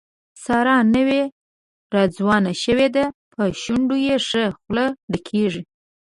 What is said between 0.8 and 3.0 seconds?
نوې راځوانه شوې